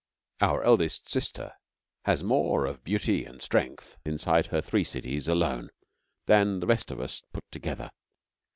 Our 0.41 0.63
Eldest 0.63 1.07
Sister 1.07 1.53
has 2.05 2.23
more 2.23 2.65
of 2.65 2.83
beauty 2.83 3.23
and 3.23 3.39
strength 3.39 3.99
inside 4.03 4.47
her 4.47 4.59
three 4.59 4.83
cities 4.83 5.27
alone 5.27 5.69
than 6.25 6.59
the 6.59 6.65
rest 6.65 6.89
of 6.89 6.99
Us 6.99 7.21
put 7.31 7.43
together. 7.51 7.91